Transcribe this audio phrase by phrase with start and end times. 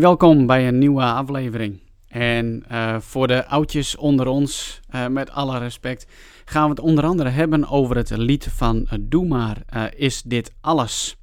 [0.00, 1.80] Welkom bij een nieuwe aflevering.
[2.08, 6.06] En uh, voor de oudjes onder ons, uh, met alle respect,
[6.44, 9.62] gaan we het onder andere hebben over het lied van uh, Doe maar,
[9.96, 11.16] is dit alles?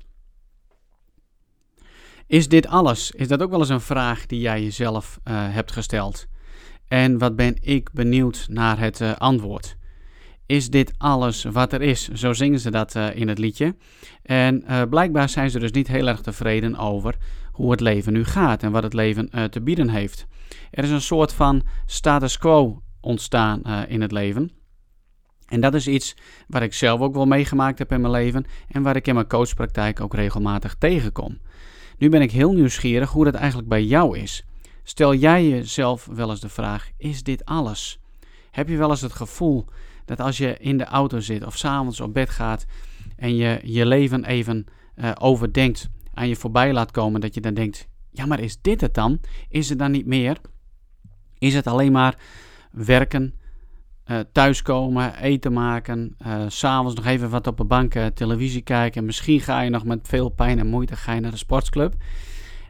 [2.27, 3.11] Is dit alles?
[3.11, 6.25] Is dat ook wel eens een vraag die jij jezelf hebt gesteld?
[6.87, 9.77] En wat ben ik benieuwd naar het antwoord?
[10.45, 12.07] Is dit alles wat er is?
[12.07, 13.75] Zo zingen ze dat in het liedje.
[14.23, 17.15] En blijkbaar zijn ze dus niet heel erg tevreden over
[17.53, 20.25] hoe het leven nu gaat en wat het leven uh, te bieden heeft.
[20.71, 24.51] Er is een soort van status quo ontstaan uh, in het leven.
[25.47, 26.15] En dat is iets
[26.47, 29.27] waar ik zelf ook wel meegemaakt heb in mijn leven en waar ik in mijn
[29.27, 31.39] coachpraktijk ook regelmatig tegenkom.
[31.97, 34.45] Nu ben ik heel nieuwsgierig hoe dat eigenlijk bij jou is.
[34.83, 37.99] Stel jij jezelf wel eens de vraag: is dit alles?
[38.51, 39.65] Heb je wel eens het gevoel
[40.05, 42.65] dat als je in de auto zit of s'avonds op bed gaat
[43.15, 47.53] en je je leven even uh, overdenkt, aan je voorbij laat komen, dat je dan
[47.53, 49.19] denkt: ja, maar is dit het dan?
[49.49, 50.37] Is het dan niet meer?
[51.37, 52.17] Is het alleen maar
[52.71, 53.33] werken,
[54.07, 59.05] uh, thuiskomen, eten maken, uh, s'avonds nog even wat op de bank uh, televisie kijken.
[59.05, 61.93] Misschien ga je nog met veel pijn en moeite ga je naar de sportsclub.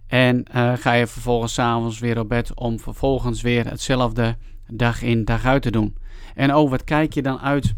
[0.08, 0.46] En
[0.78, 5.62] ga je vervolgens s'avonds weer op bed om vervolgens weer hetzelfde dag in dag uit
[5.62, 5.98] te doen.
[6.36, 7.74] En oh, wat kijk je dan uit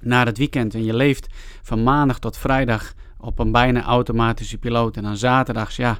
[0.00, 1.26] naar het weekend en je leeft
[1.62, 4.96] van maandag tot vrijdag op een bijna automatische piloot.
[4.96, 5.98] En dan zaterdags, ja,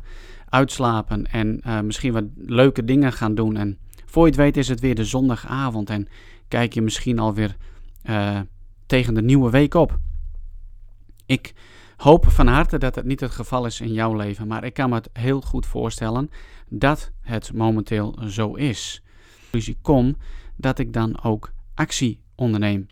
[0.51, 3.57] uitslapen en uh, misschien wat leuke dingen gaan doen.
[3.57, 6.09] En voor je het weet is het weer de zondagavond en
[6.49, 7.57] kijk je misschien alweer
[8.05, 8.41] uh,
[8.87, 9.99] tegen de nieuwe week op.
[11.27, 11.55] Ik
[11.97, 14.89] hoop van harte dat het niet het geval is in jouw leven, maar ik kan
[14.89, 16.31] me het heel goed voorstellen
[16.69, 19.03] dat het momenteel zo is.
[19.51, 20.17] Dus ik kom
[20.57, 22.87] dat ik dan ook actie onderneem.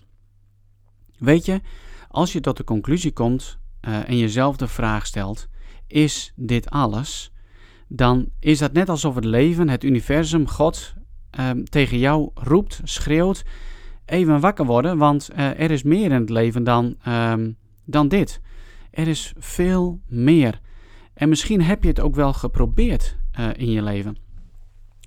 [1.19, 1.61] Weet je,
[2.09, 5.49] als je tot de conclusie komt uh, en jezelf de vraag stelt:
[5.87, 7.33] is dit alles?
[7.89, 10.95] Dan is dat net alsof het leven, het universum, God
[11.41, 13.45] um, tegen jou roept, schreeuwt:
[14.05, 18.41] even wakker worden, want uh, er is meer in het leven dan, um, dan dit.
[18.91, 20.61] Er is veel meer.
[21.15, 24.17] En misschien heb je het ook wel geprobeerd uh, in je leven.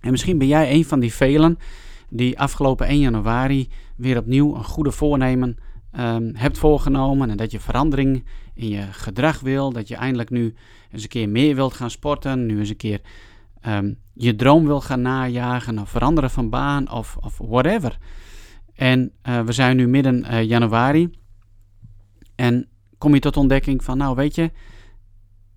[0.01, 1.57] En misschien ben jij een van die velen
[2.09, 5.57] die afgelopen 1 januari weer opnieuw een goede voornemen
[5.99, 8.25] um, hebt voorgenomen en dat je verandering
[8.61, 10.53] in je gedrag wil, dat je eindelijk nu
[10.91, 13.01] eens een keer meer wilt gaan sporten, nu eens een keer
[13.67, 17.97] um, je droom wil gaan najagen of veranderen van baan of, of whatever.
[18.73, 21.09] En uh, we zijn nu midden uh, januari
[22.35, 22.67] en
[22.97, 24.51] kom je tot ontdekking van, nou weet je,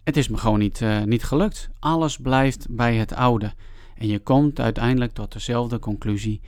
[0.05, 1.69] het is me gewoon niet, uh, niet gelukt.
[1.79, 3.53] Alles blijft bij het oude.
[3.95, 6.41] En je komt uiteindelijk tot dezelfde conclusie.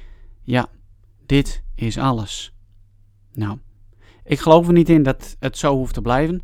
[0.42, 0.68] Ja,
[1.26, 2.54] dit is alles.
[3.32, 3.58] Nou,
[4.26, 6.42] ik geloof er niet in dat het zo hoeft te blijven.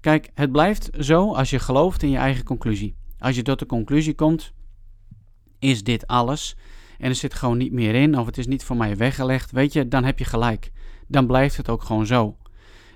[0.00, 2.96] Kijk, het blijft zo als je gelooft in je eigen conclusie.
[3.18, 4.52] Als je tot de conclusie komt,
[5.58, 6.56] is dit alles
[6.98, 9.72] en er zit gewoon niet meer in of het is niet voor mij weggelegd, weet
[9.72, 10.70] je, dan heb je gelijk.
[11.06, 12.36] Dan blijft het ook gewoon zo.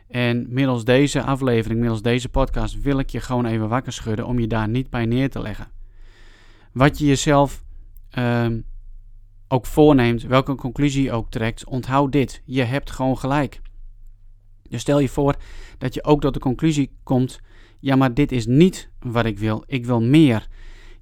[0.08, 4.38] En middels deze aflevering, middels deze podcast, wil ik je gewoon even wakker schudden om
[4.38, 5.70] je daar niet bij neer te leggen.
[6.72, 7.64] Wat je jezelf
[8.18, 8.46] uh,
[9.48, 12.42] ook voorneemt, welke conclusie je ook trekt, onthoud dit.
[12.44, 13.60] Je hebt gewoon gelijk.
[14.72, 15.34] Dus stel je voor
[15.78, 17.40] dat je ook tot de conclusie komt:
[17.78, 19.64] ja, maar dit is niet wat ik wil.
[19.66, 20.46] Ik wil meer.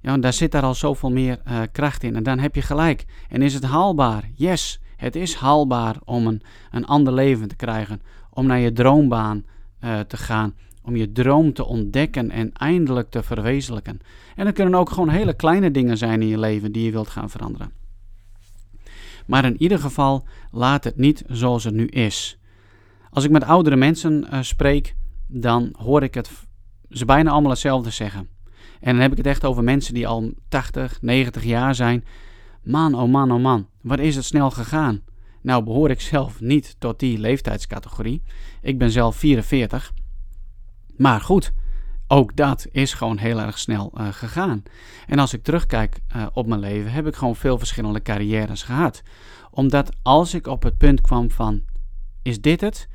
[0.01, 2.15] Ja, daar zit daar al zoveel meer uh, kracht in.
[2.15, 3.05] En dan heb je gelijk.
[3.29, 4.29] En is het haalbaar?
[4.35, 8.01] Yes, het is haalbaar om een, een ander leven te krijgen.
[8.29, 9.45] Om naar je droombaan
[9.83, 10.55] uh, te gaan.
[10.83, 13.99] Om je droom te ontdekken en eindelijk te verwezenlijken.
[14.35, 17.09] En het kunnen ook gewoon hele kleine dingen zijn in je leven die je wilt
[17.09, 17.71] gaan veranderen.
[19.25, 22.40] Maar in ieder geval, laat het niet zoals het nu is.
[23.11, 24.95] Als ik met oudere mensen uh, spreek,
[25.27, 26.31] dan hoor ik het,
[26.89, 28.29] ze bijna allemaal hetzelfde zeggen.
[28.79, 32.05] En dan heb ik het echt over mensen die al 80, 90 jaar zijn.
[32.63, 35.01] Man, oh man, oh man, wat is het snel gegaan?
[35.41, 38.21] Nou behoor ik zelf niet tot die leeftijdscategorie.
[38.61, 39.91] Ik ben zelf 44.
[40.97, 41.51] Maar goed,
[42.07, 44.63] ook dat is gewoon heel erg snel uh, gegaan.
[45.07, 49.01] En als ik terugkijk uh, op mijn leven, heb ik gewoon veel verschillende carrières gehad.
[49.51, 51.61] Omdat als ik op het punt kwam van,
[52.21, 52.87] is dit het?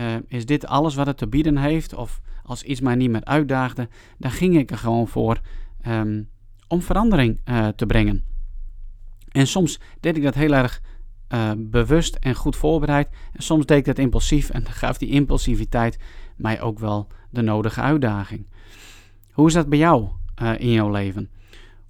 [0.00, 1.94] Uh, is dit alles wat het te bieden heeft?
[1.94, 3.88] Of als iets mij niet meer uitdaagde,
[4.18, 5.40] dan ging ik er gewoon voor
[5.86, 6.28] um,
[6.68, 8.24] om verandering uh, te brengen.
[9.28, 10.82] En soms deed ik dat heel erg
[11.28, 13.08] uh, bewust en goed voorbereid.
[13.32, 15.98] En soms deed ik dat impulsief en gaf die impulsiviteit
[16.36, 18.46] mij ook wel de nodige uitdaging.
[19.30, 20.08] Hoe is dat bij jou
[20.56, 21.30] in jouw leven?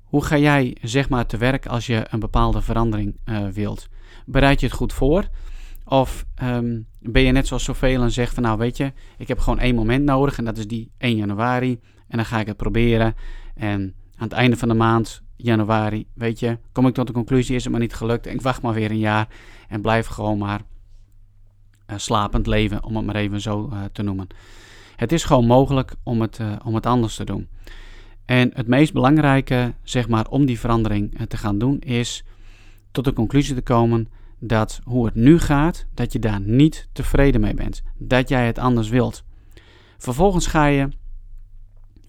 [0.03, 3.17] Hoe ga jij zeg maar te werk als je een bepaalde verandering
[3.53, 3.89] wilt?
[4.27, 5.29] Bereid je het goed voor?
[5.91, 9.39] Of um, ben je net zoals zoveel en zegt van nou weet je, ik heb
[9.39, 11.81] gewoon één moment nodig en dat is die 1 januari.
[12.09, 13.15] En dan ga ik het proberen.
[13.55, 17.55] En aan het einde van de maand, januari, weet je, kom ik tot de conclusie,
[17.55, 18.27] is het maar niet gelukt.
[18.27, 19.29] En ik wacht maar weer een jaar
[19.69, 20.61] en blijf gewoon maar
[21.91, 24.27] uh, slapend leven, om het maar even zo uh, te noemen.
[24.97, 27.49] Het is gewoon mogelijk om het, uh, om het anders te doen.
[28.25, 32.25] En het meest belangrijke, zeg maar, om die verandering te gaan doen, is
[32.91, 34.09] tot de conclusie te komen
[34.41, 37.83] dat hoe het nu gaat, dat je daar niet tevreden mee bent.
[37.97, 39.25] Dat jij het anders wilt.
[39.99, 40.89] Vervolgens ga je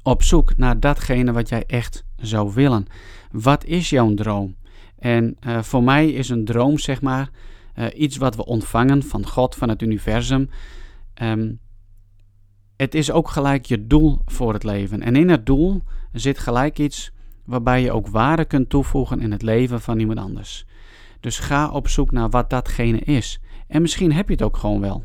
[0.03, 2.85] op zoek naar datgene wat jij echt zou willen.
[3.31, 4.55] Wat is jouw droom?
[4.97, 7.29] En uh, voor mij is een droom, zeg maar,
[7.75, 10.49] uh, iets wat we ontvangen van God, van het universum.
[11.21, 11.59] Um,
[12.75, 15.01] het is ook gelijk je doel voor het leven.
[15.01, 15.81] En in het doel
[16.11, 17.11] zit gelijk iets
[17.45, 20.65] waarbij je ook waarde kunt toevoegen in het leven van iemand anders.
[21.21, 23.39] Dus ga op zoek naar wat datgene is.
[23.67, 25.03] En misschien heb je het ook gewoon wel.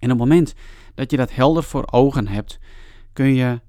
[0.00, 0.54] En op het moment
[0.94, 2.58] dat je dat helder voor ogen hebt,
[3.12, 3.60] kun je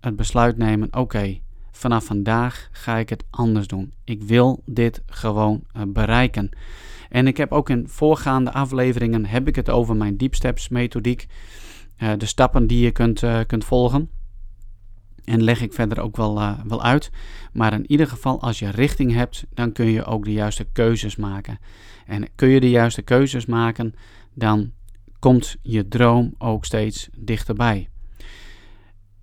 [0.00, 1.38] het besluit nemen: oké,
[1.70, 3.92] vanaf vandaag ga ik het anders doen.
[4.04, 6.50] Ik wil dit gewoon uh, bereiken.
[7.08, 11.26] En ik heb ook in voorgaande afleveringen heb ik het over mijn deep steps methodiek,
[11.98, 14.10] uh, de stappen die je kunt, uh, kunt volgen.
[15.24, 17.10] En leg ik verder ook wel, uh, wel uit.
[17.52, 21.16] Maar in ieder geval, als je richting hebt, dan kun je ook de juiste keuzes
[21.16, 21.58] maken.
[22.06, 23.94] En kun je de juiste keuzes maken,
[24.34, 24.72] dan
[25.18, 27.88] komt je droom ook steeds dichterbij.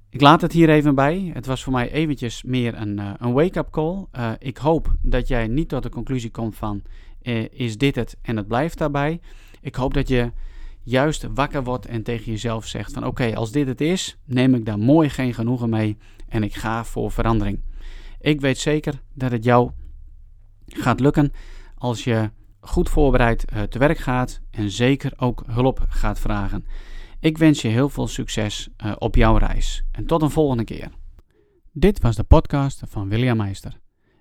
[0.09, 1.31] Ik laat het hier even bij.
[1.33, 4.05] Het was voor mij eventjes meer een, uh, een wake-up call.
[4.13, 6.81] Uh, ik hoop dat jij niet tot de conclusie komt van,
[7.51, 9.19] is dit het en het blijft daarbij.
[9.61, 10.31] Ik hoop dat je
[10.83, 14.65] juist wakker wordt en tegen jezelf zegt van oké, als dit het is, neem ik
[14.65, 15.97] daar mooi geen genoegen mee
[16.27, 17.61] en ik ga voor verandering.
[18.19, 19.71] Ik weet zeker dat het jou
[20.65, 21.31] gaat lukken
[21.75, 22.29] als je
[22.59, 26.65] goed voorbereid uh, te werk gaat en zeker ook hulp gaat vragen.
[27.19, 30.89] Ik wens je heel veel succes uh, op jouw reis en tot een volgende keer.
[31.71, 33.79] Dit was de podcast van William Meister.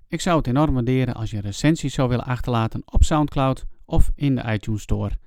[0.09, 4.11] Ik zou het enorm waarderen als je een recensie zou willen achterlaten op SoundCloud of
[4.15, 5.19] in de iTunes Store.